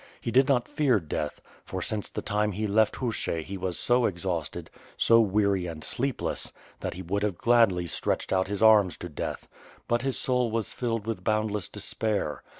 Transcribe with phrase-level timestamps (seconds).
[0.19, 4.07] He did not fear death, for since the time he left Hushch he was so
[4.07, 9.09] exhausted, so weary and sleepless, that he would have gladly stretched out his arms to
[9.09, 9.47] death—
[9.87, 12.41] ^but his soul was filled with boundless despair.